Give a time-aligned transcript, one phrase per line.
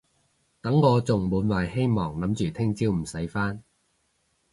[0.61, 3.61] 等我仲滿懷希望諗住聽朝唔使返